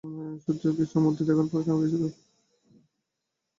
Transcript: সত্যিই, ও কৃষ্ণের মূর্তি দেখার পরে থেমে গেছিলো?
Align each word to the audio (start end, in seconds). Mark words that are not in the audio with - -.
সত্যিই, 0.43 0.69
ও 0.69 0.77
কৃষ্ণের 0.77 1.03
মূর্তি 1.03 1.23
দেখার 1.27 1.47
পরে 1.49 1.63
থেমে 1.65 1.81
গেছিলো? 1.81 2.07